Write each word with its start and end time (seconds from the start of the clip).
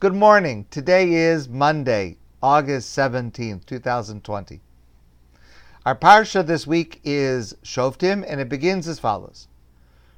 Good 0.00 0.14
morning. 0.14 0.64
Today 0.70 1.12
is 1.12 1.46
Monday, 1.46 2.16
August 2.42 2.96
17th, 2.96 3.66
2020. 3.66 4.62
Our 5.84 5.94
parsha 5.94 6.46
this 6.46 6.66
week 6.66 7.02
is 7.04 7.54
Shoftim, 7.62 8.24
and 8.26 8.40
it 8.40 8.48
begins 8.48 8.88
as 8.88 8.98
follows. 8.98 9.46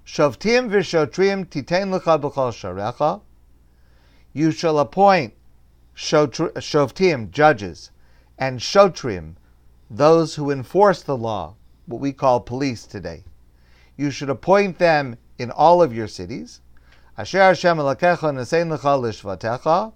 Shoftim 0.06 0.71
v'shotrim 0.71 1.46
titein 1.46 1.90
lecha 1.90 2.21
b'chol 2.21 2.53
sharecha. 2.53 3.22
You 4.32 4.53
shall 4.53 4.79
appoint 4.79 5.35
shoftim, 5.96 7.33
judges, 7.33 7.90
and 8.38 8.60
shotrim, 8.60 9.35
those 9.90 10.37
who 10.37 10.53
enforce 10.53 11.03
the 11.03 11.17
law, 11.17 11.56
what 11.87 12.01
we 12.01 12.12
call 12.12 12.38
police 12.38 12.87
today. 12.87 13.24
You 13.96 14.12
should 14.12 14.30
appoint 14.30 14.78
them 14.78 15.17
in 15.38 15.51
all 15.51 15.83
of 15.83 15.92
your 15.92 16.06
cities. 16.06 16.60
Asher 17.19 17.41
Hashem 17.41 17.77
nesein 17.77 18.74
lecha 18.74 19.38
lishvatecha, 19.38 19.92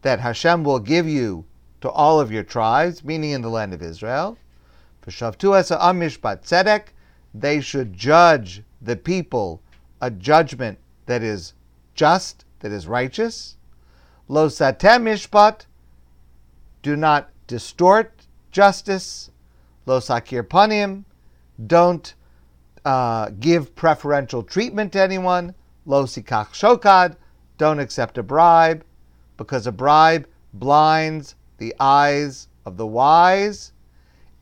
that 0.00 0.20
Hashem 0.20 0.64
will 0.64 0.78
give 0.78 1.06
you 1.06 1.44
to 1.82 1.90
all 1.90 2.18
of 2.18 2.32
your 2.32 2.42
tribes, 2.42 3.04
meaning 3.04 3.32
in 3.32 3.42
the 3.42 3.50
land 3.50 3.74
of 3.74 3.82
Israel. 3.82 4.38
V'shavtu 5.06 5.58
esa 5.58 5.76
amishpat 5.76 6.42
tzedek, 6.42 6.86
they 7.34 7.60
should 7.60 7.92
judge 7.92 8.62
the 8.80 8.96
people 8.96 9.60
a 10.00 10.10
judgment 10.10 10.78
that 11.06 11.22
is 11.22 11.52
just, 11.94 12.44
that 12.60 12.72
is 12.72 12.86
righteous. 12.86 13.56
Lo 14.28 14.48
satem 14.48 15.02
mishpat, 15.02 15.66
do 16.82 16.96
not 16.96 17.28
distort 17.46 18.26
justice. 18.50 19.30
Lo 19.84 20.00
sakir 20.00 20.42
panim, 20.42 21.04
don't 21.66 22.14
uh, 22.84 23.28
give 23.40 23.74
preferential 23.74 24.42
treatment 24.42 24.92
to 24.92 25.00
anyone. 25.00 25.54
Lo 25.86 26.04
sikach 26.04 26.52
shokad, 26.52 27.16
don't 27.58 27.78
accept 27.78 28.18
a 28.18 28.22
bribe, 28.22 28.84
because 29.36 29.66
a 29.66 29.72
bribe 29.72 30.26
blinds 30.52 31.34
the 31.58 31.74
eyes 31.78 32.48
of 32.64 32.76
the 32.76 32.86
wise 32.86 33.72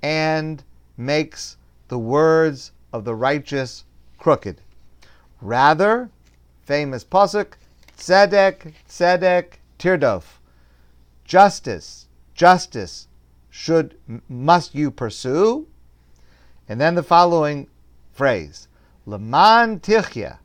and 0.02 0.62
makes 0.96 1.56
the 1.88 1.98
words 1.98 2.72
of 2.92 3.04
the 3.04 3.14
righteous 3.14 3.84
crooked. 4.18 4.60
Rather, 5.40 6.10
famous 6.62 7.04
pasuk, 7.04 7.54
tzedek, 7.98 8.72
tzedek, 8.88 9.54
tirdof, 9.78 10.24
justice, 11.24 12.06
justice 12.34 13.08
should 13.50 13.96
must 14.28 14.74
you 14.74 14.90
pursue. 14.90 15.66
And 16.68 16.80
then 16.80 16.94
the 16.94 17.02
following 17.02 17.66
phrase, 18.12 18.68
leman 19.06 19.80
tichya, 19.80 20.38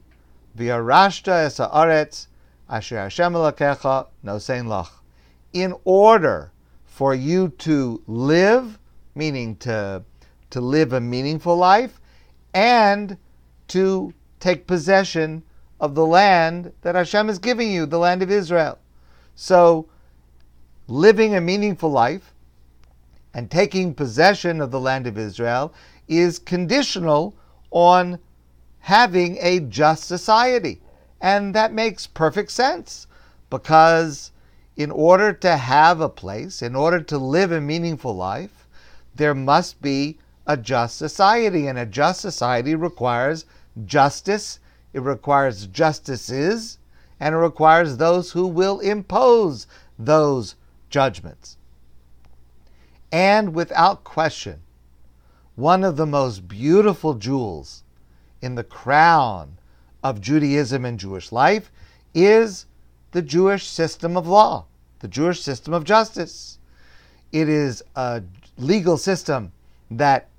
V'yarashta 0.58 1.45
es 1.45 1.59
haaretz 1.59 2.27
asher 2.67 2.97
Hashem 2.97 3.33
elakecha 3.33 4.08
nosein 4.25 4.66
lach. 4.66 4.89
In 5.53 5.75
order 5.86 6.52
for 6.86 7.13
you 7.13 7.50
to 7.50 8.02
live, 8.08 8.80
meaning 9.13 9.55
to, 9.58 10.03
to 10.50 10.59
live 10.59 10.94
a 10.94 11.00
meaningful 11.00 11.55
life, 11.55 12.02
and 12.53 13.17
to 13.67 14.13
take 14.39 14.66
possession 14.66 15.44
of 15.80 15.94
the 15.94 16.05
land 16.05 16.73
that 16.81 16.95
Hashem 16.95 17.30
is 17.30 17.38
giving 17.38 17.72
you, 17.72 17.85
the 17.85 18.00
land 18.00 18.23
of 18.23 18.31
Israel. 18.31 18.80
So, 19.35 19.88
living 20.88 21.35
a 21.35 21.41
meaningful 21.41 21.91
life 21.91 22.33
and 23.33 23.52
taking 23.52 23.94
possession 23.94 24.59
of 24.59 24.72
the 24.72 24.80
land 24.80 25.05
of 25.05 25.19
Israel 25.19 25.72
is 26.08 26.39
conditional 26.39 27.35
on 27.69 28.17
having 28.88 29.38
a 29.41 29.59
just 29.59 30.05
society. 30.05 30.80
And 31.19 31.53
that 31.53 31.73
makes 31.73 32.07
perfect 32.07 32.49
sense 32.52 33.05
because 33.49 34.31
in 34.77 34.91
order 34.91 35.33
to 35.33 35.57
have 35.57 35.99
a 35.99 36.07
place, 36.07 36.61
in 36.61 36.73
order 36.73 37.02
to 37.02 37.17
live 37.17 37.52
a 37.52 37.59
meaningful 37.59 38.16
life, 38.16 38.66
there 39.13 39.35
must 39.35 39.81
be 39.81 40.17
a 40.45 40.55
just 40.55 40.97
society. 40.97 41.67
And 41.67 41.78
a 41.78 41.85
just 41.85 42.22
society 42.22 42.75
requires 42.75 43.44
justice, 43.84 44.59
it 44.94 45.01
requires 45.01 45.67
justices, 45.67 46.78
and 47.19 47.35
it 47.35 47.39
requires 47.39 47.97
those 47.97 48.31
who 48.31 48.47
will 48.47 48.79
impose 48.79 49.67
those 50.00 50.56
judgments. 50.89 51.57
And 53.12 53.53
without 53.53 54.06
question, 54.06 54.62
one 55.56 55.83
of 55.83 55.97
the 55.97 56.06
most 56.06 56.47
beautiful 56.47 57.16
jewels 57.16 57.83
in 58.42 58.56
the 58.56 58.64
crown 58.64 59.58
of 60.03 60.22
Judaism 60.22 60.86
and 60.86 61.00
Jewish 61.00 61.31
life 61.31 61.72
is 62.14 62.66
the 63.12 63.22
Jewish 63.22 63.68
system 63.68 64.16
of 64.18 64.28
law, 64.28 64.66
the 65.00 65.08
Jewish 65.08 65.42
system 65.42 65.74
of 65.74 65.84
justice. 65.84 66.59
It 67.31 67.50
is 67.50 67.84
a 67.96 68.24
legal 68.58 68.98
system 68.98 69.52
that 69.92 70.30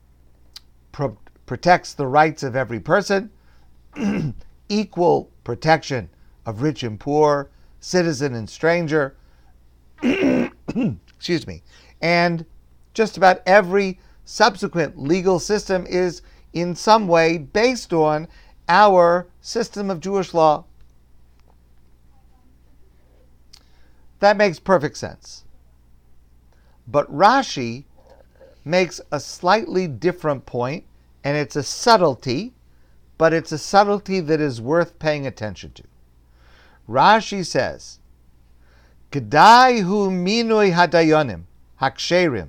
pro- 0.93 1.19
protects 1.47 1.95
the 1.95 2.07
rights 2.07 2.43
of 2.43 2.57
every 2.57 2.81
person, 2.81 3.31
equal 4.69 5.31
protection 5.45 6.09
of 6.47 6.63
rich 6.63 6.83
and 6.83 6.99
poor, 6.99 7.51
citizen 7.81 8.35
and 8.35 8.49
stranger, 8.49 9.17
excuse 10.03 11.47
me, 11.47 11.63
and 12.01 12.45
just 12.95 13.17
about 13.17 13.43
every 13.47 13.99
subsequent 14.25 14.99
legal 14.99 15.39
system 15.39 15.87
is 15.89 16.23
in 16.53 16.75
some 16.75 17.09
way 17.09 17.39
based 17.39 17.93
on 17.93 18.29
our 18.69 19.27
system 19.41 19.91
of 19.91 20.01
Jewish 20.01 20.35
law. 20.35 20.65
That 24.21 24.37
makes 24.37 24.59
perfect 24.59 24.97
sense. 24.97 25.45
But 26.87 27.11
Rashi 27.13 27.85
makes 28.65 29.01
a 29.13 29.21
slightly 29.21 29.87
different 29.87 30.47
point, 30.47 30.85
and 31.23 31.37
it's 31.37 31.57
a 31.57 31.63
subtlety, 31.63 32.53
but 33.17 33.33
it's 33.33 33.53
a 33.53 33.59
subtlety 33.59 34.21
that 34.21 34.41
is 34.41 34.61
worth 34.61 34.99
paying 34.99 35.27
attention 35.27 35.73
to. 35.73 35.85
Rashi 36.89 37.45
says, 37.45 37.99
Kedai 39.13 39.83
hu 39.83 40.11
minui 40.11 40.73
hadayonim, 40.73 41.43
haksherim, 41.81 42.49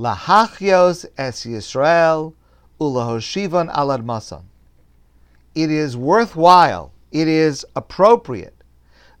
Lahachios 0.00 1.04
es 1.18 1.44
Yisrael 1.44 2.32
ulahoshivan 2.80 3.70
alad 3.74 4.02
masan. 4.02 4.44
It 5.54 5.70
is 5.70 5.94
worthwhile, 5.94 6.90
it 7.12 7.28
is 7.28 7.66
appropriate 7.76 8.64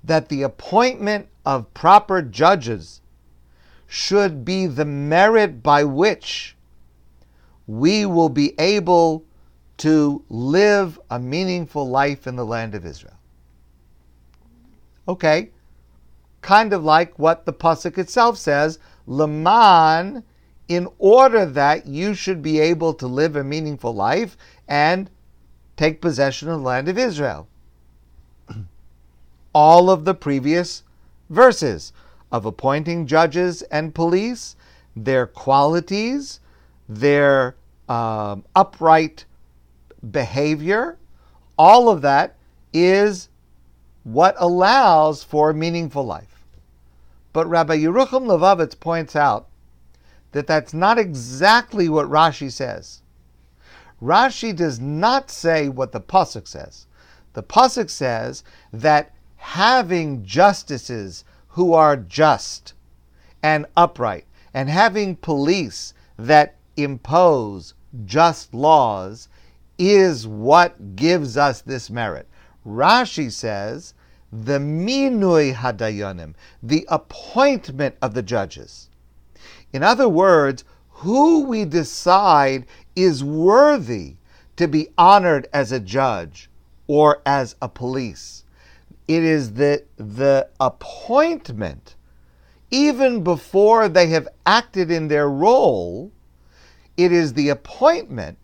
that 0.02 0.30
the 0.30 0.40
appointment 0.42 1.28
of 1.44 1.74
proper 1.74 2.22
judges 2.22 3.02
should 3.86 4.42
be 4.42 4.66
the 4.66 4.86
merit 4.86 5.62
by 5.62 5.84
which 5.84 6.56
we 7.66 8.06
will 8.06 8.30
be 8.30 8.58
able 8.58 9.24
to 9.76 10.24
live 10.30 10.98
a 11.10 11.18
meaningful 11.18 11.86
life 11.90 12.26
in 12.26 12.36
the 12.36 12.46
land 12.46 12.74
of 12.74 12.86
Israel. 12.86 13.18
Okay, 15.06 15.50
kind 16.40 16.72
of 16.72 16.82
like 16.82 17.18
what 17.18 17.44
the 17.44 17.52
pasuk 17.52 17.98
itself 17.98 18.38
says, 18.38 18.78
Laman 19.06 20.24
in 20.70 20.86
order 21.00 21.44
that 21.44 21.84
you 21.86 22.14
should 22.14 22.40
be 22.40 22.60
able 22.60 22.94
to 22.94 23.08
live 23.08 23.34
a 23.34 23.42
meaningful 23.42 23.92
life 23.92 24.36
and 24.68 25.10
take 25.76 26.00
possession 26.00 26.48
of 26.48 26.60
the 26.60 26.64
land 26.64 26.88
of 26.88 26.96
Israel. 26.96 27.48
All 29.52 29.90
of 29.90 30.04
the 30.04 30.14
previous 30.14 30.84
verses 31.28 31.92
of 32.30 32.46
appointing 32.46 33.08
judges 33.08 33.62
and 33.62 33.92
police, 33.92 34.54
their 34.94 35.26
qualities, 35.26 36.38
their 36.88 37.56
um, 37.88 38.44
upright 38.54 39.24
behavior, 40.12 40.96
all 41.56 41.88
of 41.88 42.00
that 42.02 42.36
is 42.72 43.28
what 44.04 44.36
allows 44.38 45.24
for 45.24 45.50
a 45.50 45.54
meaningful 45.54 46.06
life. 46.06 46.44
But 47.32 47.48
Rabbi 47.48 47.78
Yerucham 47.78 48.26
Levovitz 48.26 48.78
points 48.78 49.16
out 49.16 49.49
that 50.32 50.46
that's 50.46 50.74
not 50.74 50.98
exactly 50.98 51.88
what 51.88 52.06
Rashi 52.06 52.50
says. 52.50 53.02
Rashi 54.02 54.54
does 54.54 54.80
not 54.80 55.30
say 55.30 55.68
what 55.68 55.92
the 55.92 56.00
pasuk 56.00 56.48
says. 56.48 56.86
The 57.32 57.42
pasuk 57.42 57.90
says 57.90 58.42
that 58.72 59.14
having 59.36 60.24
justices 60.24 61.24
who 61.48 61.72
are 61.74 61.96
just 61.96 62.74
and 63.42 63.66
upright, 63.76 64.26
and 64.52 64.68
having 64.68 65.16
police 65.16 65.94
that 66.18 66.56
impose 66.76 67.74
just 68.04 68.52
laws, 68.52 69.28
is 69.78 70.26
what 70.26 70.94
gives 70.94 71.36
us 71.36 71.62
this 71.62 71.88
merit. 71.88 72.28
Rashi 72.66 73.32
says 73.32 73.94
the 74.30 74.58
minui 74.58 75.54
hadayonim, 75.54 76.34
the 76.62 76.86
appointment 76.90 77.96
of 78.02 78.12
the 78.12 78.22
judges 78.22 78.89
in 79.72 79.82
other 79.82 80.08
words, 80.08 80.64
who 80.88 81.44
we 81.44 81.64
decide 81.64 82.66
is 82.94 83.24
worthy 83.24 84.16
to 84.56 84.68
be 84.68 84.88
honored 84.98 85.48
as 85.52 85.72
a 85.72 85.80
judge 85.80 86.50
or 86.86 87.22
as 87.24 87.56
a 87.62 87.68
police. 87.68 88.44
It 89.08 89.22
is 89.22 89.54
the, 89.54 89.84
the 89.96 90.48
appointment, 90.60 91.96
even 92.70 93.24
before 93.24 93.88
they 93.88 94.08
have 94.08 94.28
acted 94.44 94.90
in 94.90 95.08
their 95.08 95.28
role, 95.28 96.12
it 96.96 97.12
is 97.12 97.32
the 97.32 97.48
appointment 97.48 98.36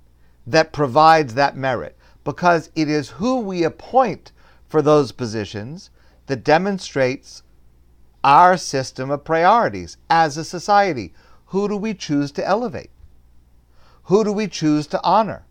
that 0.47 0.73
provides 0.73 1.35
that 1.35 1.57
merit 1.57 1.97
because 2.25 2.71
it 2.75 2.89
is 2.89 3.11
who 3.11 3.41
we 3.41 3.63
appoint 3.65 4.33
for 4.69 4.81
those 4.81 5.13
positions 5.13 5.91
that 6.27 6.43
demonstrates 6.43 7.43
our 8.27 8.57
system 8.57 9.09
of 9.09 9.23
priorities 9.23 9.97
as 10.11 10.37
a 10.37 10.45
society. 10.45 11.15
Who 11.47 11.69
do 11.69 11.77
we 11.77 11.95
choose 11.95 12.33
to 12.33 12.45
elevate? 12.45 12.91
Who 14.05 14.25
do 14.25 14.33
we 14.33 14.49
choose 14.49 14.89
to 14.89 15.03
honor? 15.05 15.47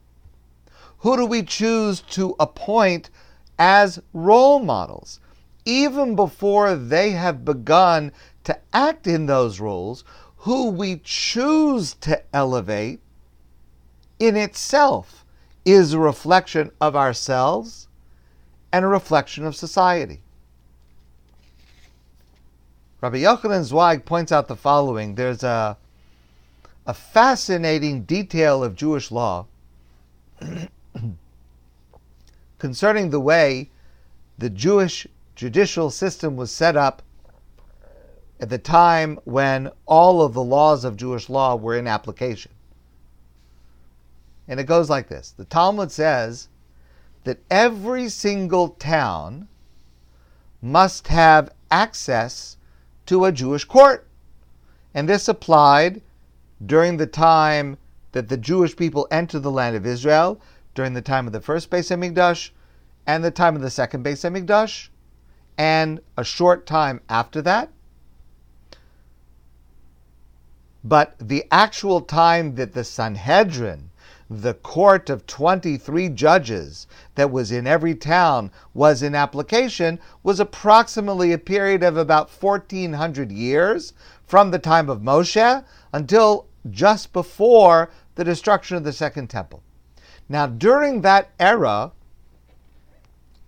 Who 1.00 1.16
do 1.16 1.26
we 1.26 1.42
choose 1.42 2.02
to 2.02 2.36
appoint 2.38 3.10
as 3.58 4.02
role 4.12 4.60
models? 4.60 5.22
Even 5.64 6.18
before 6.18 6.76
they 6.76 7.12
have 7.12 7.46
begun 7.46 8.12
to 8.44 8.60
act 8.74 9.08
in 9.08 9.26
those 9.26 9.62
roles, 9.62 10.04
who 10.40 10.70
we 10.70 11.00
choose 11.02 11.94
to 12.02 12.22
elevate 12.36 13.00
in 14.20 14.36
itself 14.36 15.24
is 15.64 15.94
a 15.94 16.00
reflection 16.00 16.72
of 16.82 16.94
ourselves 16.96 17.88
and 18.74 18.84
a 18.84 18.90
reflection 18.90 19.46
of 19.46 19.56
society. 19.56 20.22
Rabbi 23.06 23.18
Yochanan 23.18 23.64
Zweig 23.64 24.04
points 24.04 24.32
out 24.32 24.48
the 24.48 24.56
following. 24.56 25.14
There's 25.14 25.44
a, 25.44 25.78
a 26.88 26.94
fascinating 26.96 28.02
detail 28.02 28.64
of 28.64 28.76
Jewish 28.76 29.12
law 29.12 29.46
concerning 32.58 33.12
the 33.12 33.20
way 33.20 33.70
the 34.40 34.50
Jewish 34.50 35.06
judicial 35.36 35.92
system 35.92 36.36
was 36.36 36.50
set 36.50 36.76
up 36.76 37.04
at 38.40 38.50
the 38.50 38.58
time 38.58 39.20
when 39.24 39.70
all 39.86 40.24
of 40.24 40.34
the 40.34 40.42
laws 40.42 40.84
of 40.84 40.98
Jewish 40.98 41.30
law 41.30 41.56
were 41.56 41.76
in 41.76 41.86
application. 41.86 42.54
And 44.48 44.60
it 44.60 44.64
goes 44.64 44.90
like 44.90 45.10
this 45.10 45.30
The 45.38 45.46
Talmud 45.46 45.92
says 45.92 46.50
that 47.24 47.38
every 47.52 48.10
single 48.10 48.70
town 48.70 49.48
must 50.60 51.10
have 51.10 51.52
access 51.70 52.58
to 53.06 53.26
a 53.26 53.32
Jewish 53.32 53.66
court. 53.66 54.08
And 54.94 55.10
this 55.10 55.28
applied 55.28 56.02
during 56.66 56.98
the 56.98 57.08
time 57.08 57.78
that 58.14 58.30
the 58.30 58.38
Jewish 58.38 58.76
people 58.76 59.08
entered 59.12 59.44
the 59.44 59.52
land 59.52 59.76
of 59.76 59.86
Israel, 59.86 60.40
during 60.74 60.94
the 60.94 61.02
time 61.02 61.28
of 61.28 61.34
the 61.34 61.42
first 61.42 61.70
Beis 61.70 61.90
Hamikdash, 61.90 62.52
and 63.06 63.24
the 63.24 63.32
time 63.32 63.56
of 63.56 63.62
the 63.62 63.70
second 63.70 64.04
Beis 64.06 64.24
Hamikdash, 64.24 64.90
and 65.58 66.00
a 66.18 66.24
short 66.24 66.66
time 66.66 67.02
after 67.10 67.42
that. 67.42 67.70
But 70.84 71.16
the 71.20 71.46
actual 71.52 72.02
time 72.02 72.56
that 72.56 72.74
the 72.74 72.84
Sanhedrin 72.84 73.90
the 74.30 74.56
court 74.56 75.10
of 75.10 75.28
23 75.28 76.10
judges 76.10 76.88
that 77.14 77.30
was 77.30 77.52
in 77.52 77.68
every 77.68 77.94
town 77.94 78.52
was 78.74 79.04
in 79.04 79.14
application 79.14 80.00
was 80.24 80.40
approximately 80.40 81.32
a 81.32 81.38
period 81.38 81.84
of 81.84 81.96
about 81.96 82.30
1400 82.30 83.32
years 83.32 83.94
from 84.26 84.50
the 84.50 84.60
time 84.60 84.90
of 84.90 85.02
Moshe 85.02 85.64
until 85.94 86.48
just 86.72 87.14
before 87.14 87.92
the 88.16 88.24
destruction 88.24 88.76
of 88.76 88.84
the 88.84 88.94
second 88.94 89.30
temple. 89.30 89.62
Now, 90.28 90.48
during 90.48 91.02
that 91.02 91.30
era, 91.40 91.92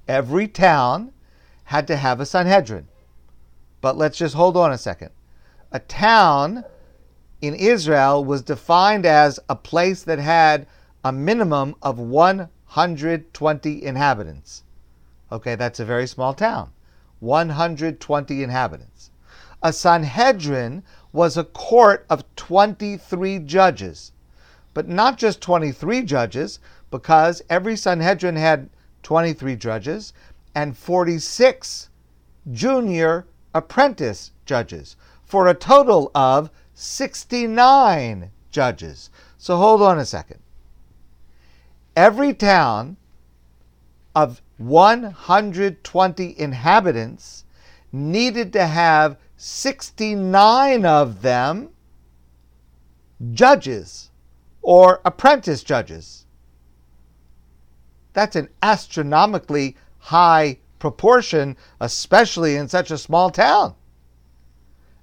every 0.07 0.47
town 0.47 1.12
had 1.65 1.88
to 1.88 1.97
have 1.97 2.19
a 2.19 2.25
Sanhedrin. 2.25 2.88
But 3.81 3.97
let's 3.97 4.18
just 4.18 4.35
hold 4.35 4.56
on 4.56 4.71
a 4.71 4.77
second. 4.77 5.09
A 5.71 5.79
town 5.79 6.63
in 7.42 7.54
Israel 7.54 8.24
was 8.25 8.42
defined 8.42 9.06
as 9.06 9.39
a 9.48 9.56
place 9.56 10.04
that 10.04 10.19
had 10.19 10.68
a 11.04 11.12
minimum 11.12 11.75
of 11.81 12.00
120 12.00 13.84
inhabitants. 13.84 14.63
Okay, 15.31 15.56
that's 15.56 15.80
a 15.80 15.86
very 15.86 16.07
small 16.07 16.34
town. 16.34 16.72
120 17.19 18.44
inhabitants. 18.44 19.12
A 19.62 19.74
Sanhedrin 19.74 20.84
was 21.12 21.38
a 21.38 21.44
court 21.44 22.06
of 22.10 22.24
23 22.36 23.39
judges, 23.39 24.12
but 24.74 24.88
not 24.88 25.18
just 25.18 25.42
23 25.42 26.04
judges, 26.04 26.60
because 26.92 27.42
every 27.50 27.75
Sanhedrin 27.75 28.36
had 28.36 28.69
23 29.04 29.56
judges 29.56 30.13
and 30.54 30.78
46 30.78 31.89
junior 32.51 33.25
apprentice 33.54 34.31
judges 34.45 34.95
for 35.24 35.48
a 35.48 35.54
total 35.54 36.12
of 36.16 36.50
69 36.79 38.29
judges. 38.51 39.09
So 39.39 39.57
hold 39.57 39.81
on 39.81 39.97
a 39.97 40.06
second. 40.06 40.39
Every 41.95 42.35
town 42.35 42.97
of 44.15 44.44
120 44.57 46.39
inhabitants 46.39 47.45
needed 47.91 48.53
to 48.53 48.68
have 48.68 49.18
69 49.38 50.85
of 50.85 51.24
them 51.24 51.69
judges 53.31 54.12
or 54.62 55.01
apprentice 55.03 55.63
judges. 55.63 56.27
That's 58.13 58.35
an 58.35 58.50
astronomically 58.62 59.75
high 59.97 60.59
proportion, 60.77 61.57
especially 61.79 62.56
in 62.56 62.68
such 62.68 62.91
a 62.91 63.00
small 63.00 63.31
town. 63.31 63.74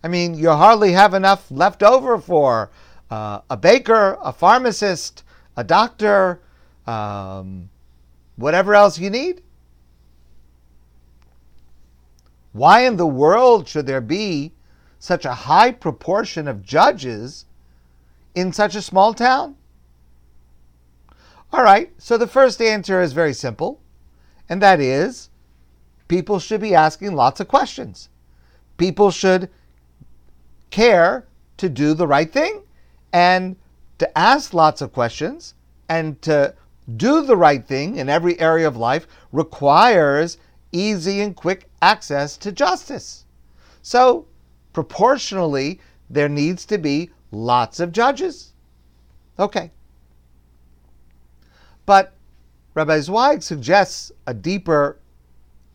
I 0.04 0.08
mean, 0.08 0.34
you 0.34 0.50
hardly 0.50 0.92
have 0.92 1.14
enough 1.14 1.50
left 1.50 1.82
over 1.82 2.18
for 2.18 2.70
uh, 3.10 3.40
a 3.48 3.56
baker, 3.56 4.18
a 4.22 4.34
pharmacist, 4.34 5.24
a 5.56 5.64
doctor, 5.64 6.42
um, 6.86 7.70
whatever 8.36 8.74
else 8.74 8.98
you 8.98 9.08
need. 9.08 9.42
Why 12.52 12.80
in 12.80 12.98
the 12.98 13.06
world 13.06 13.66
should 13.66 13.86
there 13.86 14.02
be 14.02 14.52
such 14.98 15.24
a 15.24 15.32
high 15.32 15.72
proportion 15.72 16.48
of 16.48 16.62
judges 16.62 17.46
in 18.34 18.52
such 18.52 18.74
a 18.74 18.82
small 18.82 19.14
town? 19.14 19.56
All 21.50 21.64
right, 21.64 21.92
so 21.96 22.18
the 22.18 22.26
first 22.26 22.60
answer 22.60 23.00
is 23.00 23.14
very 23.14 23.32
simple, 23.32 23.80
and 24.50 24.60
that 24.60 24.80
is 24.80 25.30
people 26.08 26.38
should 26.38 26.60
be 26.60 26.74
asking 26.74 27.14
lots 27.14 27.40
of 27.40 27.48
questions. 27.48 28.10
People 28.76 29.10
should 29.10 29.48
care 30.70 31.26
to 31.56 31.68
do 31.68 31.94
the 31.94 32.06
right 32.06 32.32
thing 32.32 32.62
and 33.12 33.56
to 33.98 34.18
ask 34.18 34.52
lots 34.52 34.80
of 34.80 34.92
questions 34.92 35.54
and 35.88 36.20
to 36.22 36.54
do 36.96 37.24
the 37.24 37.36
right 37.36 37.64
thing 37.66 37.96
in 37.96 38.08
every 38.08 38.38
area 38.40 38.66
of 38.66 38.76
life 38.76 39.06
requires 39.32 40.38
easy 40.72 41.20
and 41.20 41.36
quick 41.36 41.68
access 41.80 42.36
to 42.36 42.52
justice. 42.52 43.24
So, 43.82 44.26
proportionally, 44.72 45.80
there 46.10 46.28
needs 46.28 46.64
to 46.66 46.78
be 46.78 47.10
lots 47.30 47.80
of 47.80 47.92
judges. 47.92 48.52
Okay. 49.38 49.70
But 51.86 52.14
Rabbi 52.74 53.00
Zweig 53.00 53.42
suggests 53.42 54.10
a 54.26 54.34
deeper 54.34 54.98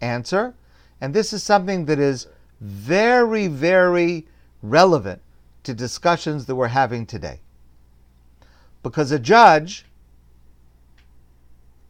answer, 0.02 0.54
and 1.00 1.14
this 1.14 1.34
is 1.34 1.44
something 1.44 1.86
that 1.86 2.00
is 2.00 2.28
very, 2.60 3.48
very 3.48 4.28
relevant 4.62 5.22
to 5.64 5.74
discussions 5.74 6.46
that 6.46 6.56
we're 6.56 6.68
having 6.68 7.06
today. 7.06 7.40
Because 8.84 9.12
a 9.12 9.20
judge 9.20 9.86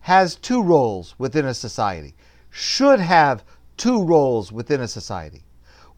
has 0.02 0.36
two 0.36 0.62
roles 0.62 1.16
within 1.18 1.46
a 1.46 1.54
society, 1.54 2.16
should 2.50 3.00
have 3.00 3.44
two 3.78 4.04
roles 4.04 4.52
within 4.52 4.82
a 4.82 4.88
society. 4.88 5.44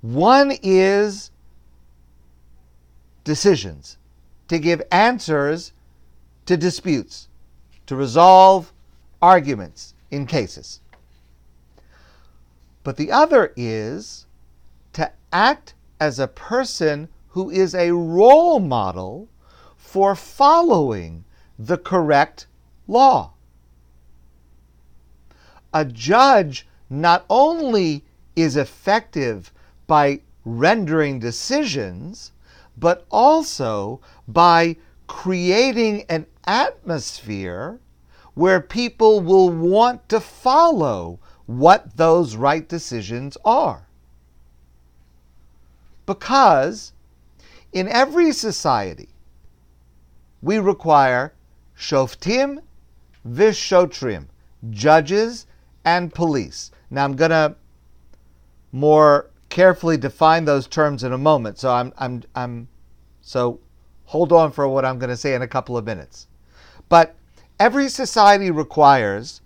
One 0.01 0.53
is 0.61 1.31
decisions, 3.23 3.97
to 4.47 4.59
give 4.59 4.81
answers 4.91 5.73
to 6.45 6.57
disputes, 6.57 7.29
to 7.85 7.95
resolve 7.95 8.73
arguments 9.21 9.93
in 10.09 10.25
cases. 10.25 10.81
But 12.83 12.97
the 12.97 13.11
other 13.11 13.53
is 13.55 14.25
to 14.93 15.11
act 15.31 15.75
as 16.01 16.17
a 16.17 16.27
person 16.27 17.07
who 17.27 17.51
is 17.51 17.75
a 17.75 17.93
role 17.93 18.59
model 18.59 19.29
for 19.77 20.15
following 20.15 21.23
the 21.59 21.77
correct 21.77 22.47
law. 22.87 23.31
A 25.71 25.85
judge 25.85 26.67
not 26.89 27.23
only 27.29 28.03
is 28.35 28.57
effective 28.57 29.53
by 29.85 30.19
rendering 30.43 31.19
decisions, 31.19 32.31
but 32.75 33.05
also 33.11 34.01
by 34.27 34.75
creating 35.05 36.03
an 36.09 36.25
atmosphere 36.45 37.79
where 38.33 38.59
people 38.59 39.21
will 39.21 39.51
want 39.51 40.09
to 40.09 40.19
follow 40.19 41.19
what 41.45 41.95
those 41.95 42.35
right 42.35 42.67
decisions 42.67 43.37
are. 43.45 43.87
Because 46.19 46.91
in 47.71 47.87
every 47.87 48.33
society, 48.33 49.07
we 50.41 50.59
require 50.59 51.33
shoftim 51.77 52.59
vishotrim, 53.25 54.25
judges 54.71 55.47
and 55.85 56.13
police. 56.13 56.71
Now 56.89 57.05
I'm 57.05 57.15
going 57.15 57.31
to 57.31 57.55
more 58.73 59.29
carefully 59.47 59.95
define 59.95 60.43
those 60.43 60.67
terms 60.67 61.03
in 61.03 61.13
a 61.13 61.17
moment. 61.17 61.59
So 61.59 61.71
I'm 61.71 61.93
I'm 61.97 62.23
I'm 62.35 62.67
so 63.21 63.59
hold 64.05 64.33
on 64.33 64.51
for 64.51 64.67
what 64.67 64.83
I'm 64.83 64.99
going 64.99 65.09
to 65.09 65.17
say 65.17 65.33
in 65.33 65.41
a 65.41 65.47
couple 65.47 65.77
of 65.77 65.85
minutes. 65.85 66.27
But 66.89 67.15
every 67.57 67.87
society 67.87 68.51
requires 68.51 69.39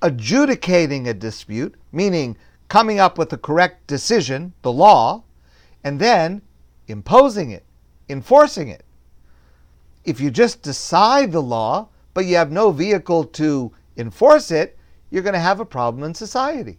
adjudicating 0.00 1.06
a 1.06 1.12
dispute, 1.12 1.74
meaning 1.92 2.36
coming 2.68 2.98
up 2.98 3.18
with 3.18 3.30
the 3.30 3.38
correct 3.38 3.86
decision, 3.86 4.54
the 4.62 4.72
law, 4.72 5.24
and 5.88 5.98
then 5.98 6.42
imposing 6.86 7.50
it, 7.50 7.64
enforcing 8.10 8.68
it. 8.68 8.84
If 10.04 10.20
you 10.20 10.30
just 10.30 10.60
decide 10.60 11.32
the 11.32 11.40
law, 11.40 11.88
but 12.12 12.26
you 12.26 12.36
have 12.36 12.52
no 12.52 12.70
vehicle 12.70 13.24
to 13.24 13.72
enforce 13.96 14.50
it, 14.50 14.76
you're 15.10 15.22
going 15.22 15.32
to 15.32 15.40
have 15.40 15.60
a 15.60 15.64
problem 15.64 16.04
in 16.04 16.14
society. 16.14 16.78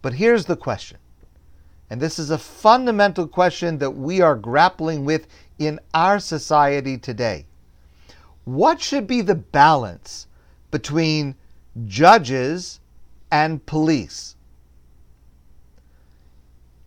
But 0.00 0.14
here's 0.14 0.46
the 0.46 0.56
question, 0.56 0.96
and 1.90 2.00
this 2.00 2.18
is 2.18 2.30
a 2.30 2.38
fundamental 2.38 3.28
question 3.28 3.76
that 3.76 3.90
we 3.90 4.22
are 4.22 4.34
grappling 4.34 5.04
with 5.04 5.26
in 5.58 5.78
our 5.92 6.18
society 6.18 6.96
today. 6.96 7.44
What 8.44 8.80
should 8.80 9.06
be 9.06 9.20
the 9.20 9.34
balance 9.34 10.28
between 10.70 11.34
judges 11.84 12.80
and 13.30 13.66
police? 13.66 14.35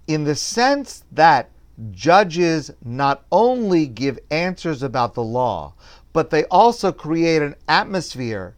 In 0.09 0.23
the 0.23 0.33
sense 0.33 1.03
that 1.11 1.51
judges 1.91 2.71
not 2.83 3.25
only 3.31 3.85
give 3.85 4.17
answers 4.31 4.81
about 4.81 5.13
the 5.13 5.21
law, 5.21 5.75
but 6.13 6.31
they 6.31 6.45
also 6.45 6.91
create 6.91 7.43
an 7.43 7.53
atmosphere 7.67 8.55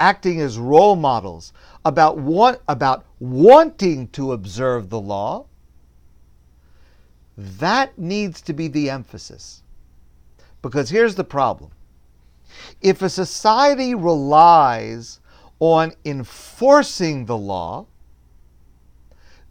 acting 0.00 0.40
as 0.40 0.58
role 0.58 0.96
models 0.96 1.52
about 1.84 2.16
what 2.16 2.62
about 2.66 3.04
wanting 3.20 4.08
to 4.08 4.32
observe 4.32 4.88
the 4.88 4.98
law. 4.98 5.44
That 7.36 7.98
needs 7.98 8.40
to 8.40 8.54
be 8.54 8.66
the 8.66 8.88
emphasis. 8.88 9.62
Because 10.62 10.88
here's 10.88 11.16
the 11.16 11.24
problem. 11.24 11.72
If 12.80 13.02
a 13.02 13.10
society 13.10 13.94
relies 13.94 15.20
on 15.60 15.92
enforcing 16.06 17.26
the 17.26 17.36
law 17.36 17.84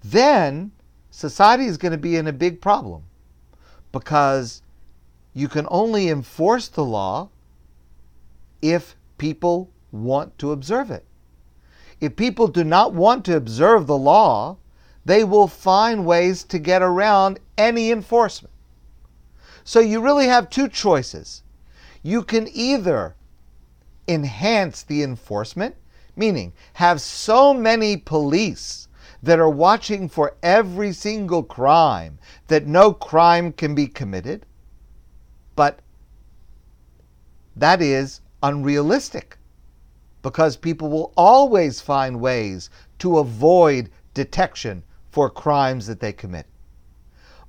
then 0.03 0.71
society 1.15 1.65
is 1.65 1.77
going 1.77 1.93
to 1.93 1.97
be 1.97 2.17
in 2.17 2.27
a 2.27 2.33
big 2.33 2.59
problem 2.59 3.01
because 3.93 4.61
you 5.33 5.47
can 5.47 5.65
only 5.71 6.09
enforce 6.09 6.67
the 6.67 6.83
law 6.83 7.29
if 8.61 8.97
people 9.17 9.69
want 9.93 10.37
to 10.37 10.51
observe 10.51 10.91
it. 10.91 11.05
If 12.01 12.17
people 12.17 12.49
do 12.49 12.65
not 12.65 12.93
want 12.93 13.23
to 13.25 13.37
observe 13.37 13.87
the 13.87 13.97
law, 13.97 14.57
they 15.05 15.23
will 15.23 15.47
find 15.47 16.05
ways 16.05 16.43
to 16.43 16.59
get 16.59 16.81
around 16.81 17.39
any 17.57 17.91
enforcement. 17.91 18.53
So 19.63 19.79
you 19.79 20.01
really 20.01 20.27
have 20.27 20.49
two 20.49 20.67
choices. 20.67 21.43
You 22.03 22.23
can 22.23 22.49
either 22.51 23.15
enhance 24.05 24.83
the 24.83 25.01
enforcement, 25.01 25.75
meaning 26.17 26.51
have 26.73 26.99
so 26.99 27.53
many 27.53 27.95
police 27.95 28.89
that 29.25 29.39
are 29.39 29.49
watching 29.49 30.07
for 30.07 30.35
every 30.43 30.93
single 30.93 31.41
crime 31.41 32.19
that 32.47 32.67
no 32.67 32.93
crime 32.93 33.51
can 33.51 33.73
be 33.73 33.87
committed, 33.87 34.45
but 35.55 35.79
that 37.55 37.81
is 37.81 38.21
unrealistic 38.43 39.39
because 40.21 40.55
people 40.55 40.89
will 40.89 41.11
always 41.17 41.81
find 41.81 42.21
ways 42.21 42.69
to 42.99 43.17
avoid 43.17 43.89
detection 44.13 44.83
for 45.09 45.27
crimes 45.27 45.87
that 45.87 45.99
they 45.99 46.13
commit. 46.13 46.45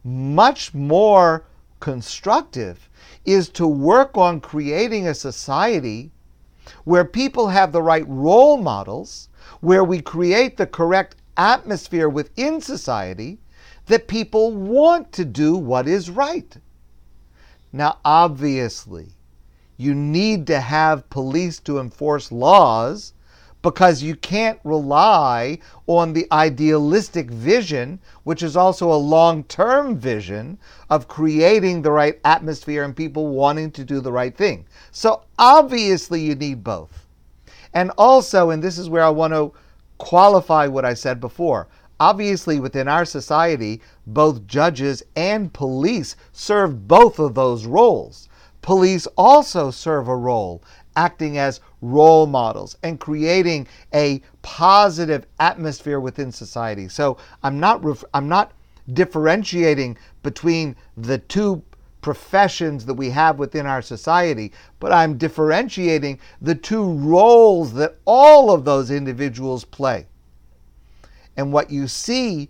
Much 0.03 0.73
more 0.73 1.45
constructive 1.81 2.89
is 3.27 3.51
to 3.51 3.67
work 3.67 4.17
on 4.17 4.41
creating 4.41 5.07
a 5.07 5.15
society 5.15 6.11
where 6.85 7.05
people 7.05 7.49
have 7.49 7.71
the 7.71 7.83
right 7.83 8.09
role 8.09 8.57
models, 8.57 9.29
where 9.61 9.85
we 9.85 10.01
create 10.01 10.57
the 10.57 10.67
correct 10.67 11.17
atmosphere 11.37 12.09
within 12.09 12.61
society 12.61 13.39
that 13.87 14.09
people 14.09 14.53
want 14.53 15.13
to 15.13 15.25
do 15.25 15.57
what 15.57 15.87
is 15.87 16.11
right. 16.11 16.57
Now, 17.73 17.99
obviously, 18.05 19.09
you 19.77 19.95
need 19.95 20.47
to 20.47 20.61
have 20.61 21.09
police 21.11 21.59
to 21.61 21.79
enforce 21.79 22.33
laws 22.33 23.13
because 23.63 24.03
you 24.03 24.15
can't 24.15 24.61
rely 24.63 25.59
on 25.87 26.13
the 26.13 26.27
idealistic 26.31 27.31
vision, 27.31 27.99
which 28.23 28.43
is 28.43 28.57
also 28.57 28.93
a 28.93 28.95
long 28.95 29.43
term 29.45 29.99
vision 29.99 30.59
of 30.89 31.09
creating 31.09 31.83
the 31.83 31.91
right 31.91 32.21
atmosphere 32.25 32.85
and 32.85 32.95
people 32.95 33.29
wanting 33.29 33.71
to 33.73 33.85
do 33.85 34.01
the 34.01 34.13
right 34.13 34.37
thing. 34.37 34.65
So, 34.93 35.25
obviously, 35.39 36.21
you 36.21 36.35
need 36.35 36.63
both. 36.63 37.07
And 37.75 37.91
also, 37.99 38.51
and 38.51 38.63
this 38.63 38.79
is 38.79 38.89
where 38.89 39.03
I 39.03 39.11
want 39.11 39.35
to 39.35 39.53
qualify 39.99 40.67
what 40.67 40.85
I 40.85 40.95
said 40.95 41.21
before. 41.21 41.69
Obviously, 41.99 42.61
within 42.61 42.89
our 42.89 43.05
society, 43.05 43.81
both 44.07 44.47
judges 44.47 45.03
and 45.15 45.53
police 45.53 46.15
serve 46.33 46.87
both 46.87 47.19
of 47.19 47.35
those 47.35 47.65
roles. 47.65 48.29
Police 48.61 49.07
also 49.17 49.71
serve 49.71 50.09
a 50.09 50.17
role, 50.17 50.63
acting 50.97 51.39
as 51.39 51.61
role 51.81 52.27
models 52.27 52.77
and 52.83 53.01
creating 53.01 53.67
a 53.95 54.21
positive 54.43 55.27
atmosphere 55.39 56.01
within 56.01 56.33
society. 56.33 56.89
So 56.89 57.17
I'm 57.43 57.61
not 57.61 57.85
I'm 58.13 58.29
not 58.29 58.53
differentiating 58.93 59.97
between 60.23 60.77
the 60.97 61.19
two 61.19 61.63
professions 62.07 62.87
that 62.87 62.95
we 62.95 63.11
have 63.11 63.37
within 63.37 63.67
our 63.67 63.83
society, 63.83 64.53
but 64.79 64.93
I'm 64.93 65.19
differentiating 65.19 66.21
the 66.41 66.55
two 66.55 66.93
roles 66.93 67.73
that 67.73 67.97
all 68.05 68.53
of 68.53 68.65
those 68.65 68.93
individuals 68.93 69.65
play. 69.65 70.07
And 71.37 71.53
what 71.53 71.69
you 71.69 71.89
see 71.89 72.49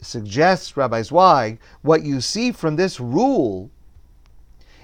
suggests, 0.00 0.76
Rabbi 0.76 1.02
Zweig, 1.02 1.58
what 1.82 2.04
you 2.04 2.20
see 2.20 2.52
from 2.52 2.76
this 2.76 3.00
rule 3.00 3.68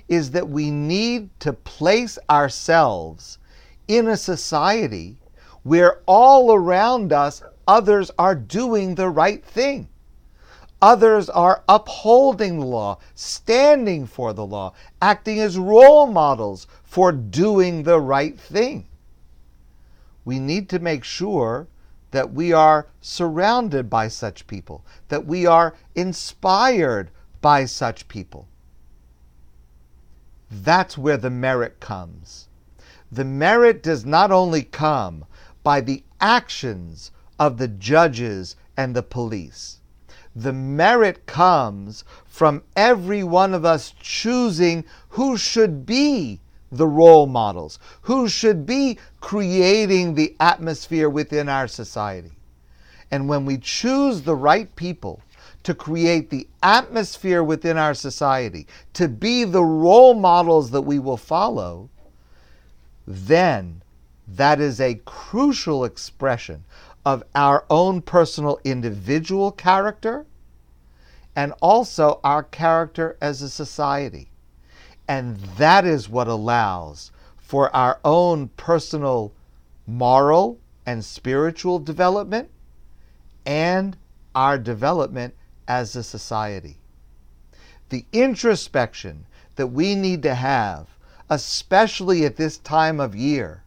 is 0.08 0.32
that 0.32 0.48
we 0.48 0.72
need 0.72 1.30
to 1.38 1.52
place 1.52 2.18
ourselves 2.28 3.38
in 3.86 4.08
a 4.08 4.16
society 4.16 5.18
where 5.62 6.00
all 6.06 6.52
around 6.52 7.12
us 7.12 7.44
others 7.68 8.10
are 8.18 8.34
doing 8.34 8.96
the 8.96 9.08
right 9.08 9.44
thing. 9.44 9.88
Others 10.82 11.28
are 11.28 11.62
upholding 11.68 12.58
the 12.58 12.66
law, 12.66 12.98
standing 13.14 14.06
for 14.06 14.32
the 14.32 14.46
law, 14.46 14.72
acting 15.02 15.38
as 15.38 15.58
role 15.58 16.06
models 16.06 16.66
for 16.82 17.12
doing 17.12 17.82
the 17.82 18.00
right 18.00 18.38
thing. 18.40 18.86
We 20.24 20.38
need 20.38 20.68
to 20.70 20.78
make 20.78 21.04
sure 21.04 21.68
that 22.12 22.32
we 22.32 22.52
are 22.52 22.88
surrounded 23.00 23.90
by 23.90 24.08
such 24.08 24.46
people, 24.46 24.84
that 25.08 25.26
we 25.26 25.46
are 25.46 25.74
inspired 25.94 27.10
by 27.40 27.66
such 27.66 28.08
people. 28.08 28.48
That's 30.50 30.98
where 30.98 31.16
the 31.16 31.30
merit 31.30 31.78
comes. 31.78 32.48
The 33.12 33.24
merit 33.24 33.82
does 33.82 34.04
not 34.04 34.30
only 34.30 34.62
come 34.62 35.24
by 35.62 35.80
the 35.80 36.04
actions 36.20 37.10
of 37.38 37.58
the 37.58 37.68
judges 37.68 38.56
and 38.76 38.96
the 38.96 39.02
police. 39.02 39.79
The 40.34 40.52
merit 40.52 41.26
comes 41.26 42.04
from 42.26 42.62
every 42.76 43.22
one 43.22 43.52
of 43.54 43.64
us 43.64 43.94
choosing 44.00 44.84
who 45.10 45.36
should 45.36 45.84
be 45.84 46.40
the 46.70 46.86
role 46.86 47.26
models, 47.26 47.78
who 48.02 48.28
should 48.28 48.64
be 48.64 48.98
creating 49.20 50.14
the 50.14 50.36
atmosphere 50.38 51.08
within 51.08 51.48
our 51.48 51.66
society. 51.66 52.32
And 53.10 53.28
when 53.28 53.44
we 53.44 53.58
choose 53.58 54.22
the 54.22 54.36
right 54.36 54.74
people, 54.76 55.20
to 55.62 55.74
create 55.74 56.30
the 56.30 56.48
atmosphere 56.62 57.42
within 57.42 57.76
our 57.76 57.94
society, 57.94 58.66
to 58.94 59.08
be 59.08 59.44
the 59.44 59.62
role 59.62 60.14
models 60.14 60.70
that 60.70 60.82
we 60.82 60.98
will 60.98 61.16
follow, 61.16 61.90
then 63.06 63.82
that 64.26 64.60
is 64.60 64.80
a 64.80 64.94
crucial 65.04 65.84
expression 65.84 66.64
of 67.04 67.22
our 67.34 67.64
own 67.70 68.02
personal 68.02 68.60
individual 68.64 69.50
character 69.50 70.26
and 71.34 71.52
also 71.60 72.20
our 72.22 72.42
character 72.42 73.16
as 73.20 73.40
a 73.40 73.48
society. 73.48 74.30
And 75.08 75.36
that 75.56 75.84
is 75.84 76.08
what 76.08 76.28
allows 76.28 77.10
for 77.38 77.74
our 77.74 77.98
own 78.04 78.48
personal 78.56 79.32
moral 79.86 80.58
and 80.86 81.04
spiritual 81.04 81.78
development 81.78 82.48
and 83.46 83.96
our 84.34 84.58
development 84.58 85.34
as 85.66 85.96
a 85.96 86.02
society. 86.02 86.76
The 87.88 88.04
introspection 88.12 89.26
that 89.56 89.68
we 89.68 89.94
need 89.94 90.22
to 90.22 90.34
have, 90.34 90.88
especially 91.28 92.24
at 92.24 92.36
this 92.36 92.58
time 92.58 93.00
of 93.00 93.16
year, 93.16 93.64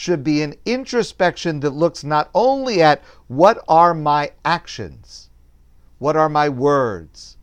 should 0.00 0.24
be 0.24 0.40
an 0.40 0.54
introspection 0.64 1.60
that 1.60 1.74
looks 1.74 2.02
not 2.02 2.30
only 2.34 2.82
at 2.82 3.02
what 3.28 3.62
are 3.68 3.92
my 3.92 4.32
actions, 4.46 5.28
what 5.98 6.16
are 6.16 6.30
my 6.30 6.48
words, 6.48 7.36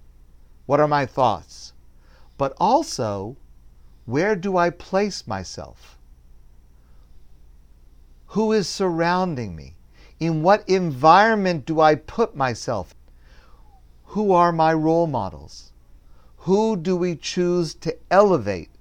what 0.66 0.80
are 0.80 0.88
my 0.88 1.06
thoughts, 1.06 1.74
but 2.36 2.56
also 2.60 3.38
where 4.06 4.36
do 4.36 4.58
I 4.58 4.72
place 4.72 5.28
myself? 5.28 6.00
Who 8.30 8.52
is 8.52 8.68
surrounding 8.68 9.56
me? 9.56 9.76
In 10.20 10.42
what 10.42 10.68
environment 10.68 11.64
do 11.64 11.80
I 11.80 11.94
put 11.94 12.36
myself? 12.36 12.96
Who 14.16 14.32
are 14.32 14.52
my 14.52 14.74
role 14.74 15.06
models? 15.06 15.74
Who 16.38 16.76
do 16.76 16.98
we 16.98 17.18
choose 17.18 17.76
to 17.76 17.96
elevate 18.10 18.72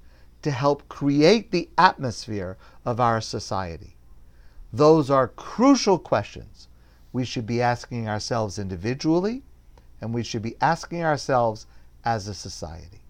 to 0.47 0.53
help 0.53 0.89
create 0.89 1.51
the 1.51 1.69
atmosphere 1.77 2.57
of 2.85 3.01
our 3.01 3.21
society? 3.21 3.97
Those 4.73 5.11
are 5.11 5.27
crucial 5.27 5.99
questions 5.99 6.69
we 7.13 7.25
should 7.25 7.47
be 7.47 7.61
asking 7.61 8.09
ourselves 8.09 8.57
individually 8.57 9.43
and 10.01 10.15
we 10.15 10.23
should 10.23 10.43
be 10.43 10.55
asking 10.61 11.03
ourselves 11.03 11.67
as 12.05 12.29
a 12.29 12.35
society. 12.35 13.01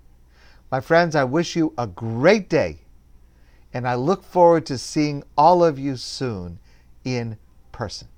My 0.71 0.81
friends, 0.81 1.14
I 1.14 1.25
wish 1.25 1.57
you 1.57 1.75
a 1.76 1.87
great 1.87 2.49
day, 2.49 2.78
and 3.75 3.87
I 3.87 3.97
look 3.97 4.25
forward 4.25 4.64
to 4.66 4.78
seeing 4.78 5.23
all 5.37 5.62
of 5.62 5.78
you 5.78 5.99
soon 5.99 6.59
in 7.05 7.37
person. 7.71 8.09